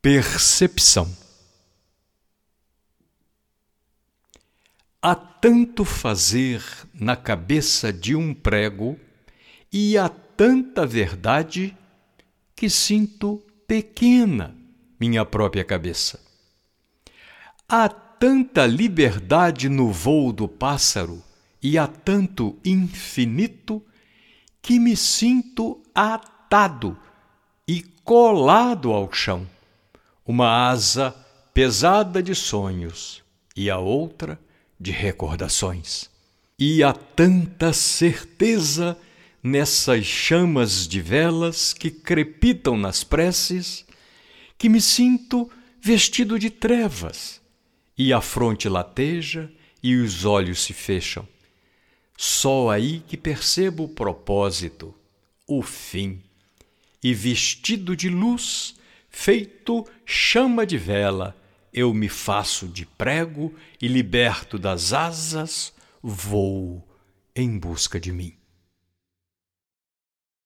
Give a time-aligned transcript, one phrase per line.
[0.00, 1.12] Percepção
[5.02, 6.62] Há tanto fazer
[6.94, 8.96] na cabeça de um prego
[9.72, 11.76] e há tanta verdade
[12.54, 14.56] que sinto pequena
[15.00, 16.20] minha própria cabeça.
[17.68, 21.20] Há tanta liberdade no voo do pássaro
[21.60, 23.84] e há tanto infinito
[24.62, 26.96] que me sinto atado
[27.66, 29.44] e colado ao chão.
[30.28, 31.16] Uma asa
[31.54, 33.24] pesada de sonhos
[33.56, 34.38] e a outra
[34.78, 36.10] de recordações.
[36.58, 38.94] E há tanta certeza
[39.42, 43.86] nessas chamas de velas que crepitam nas preces,
[44.58, 47.40] que me sinto vestido de trevas,
[47.96, 49.50] e a fronte lateja
[49.82, 51.26] e os olhos se fecham.
[52.18, 54.94] Só aí que percebo o propósito,
[55.46, 56.20] o fim,
[57.02, 58.74] e vestido de luz,
[59.08, 61.36] feito chama de vela,
[61.72, 66.86] eu me faço de prego e liberto das asas, vou
[67.34, 68.36] em busca de mim.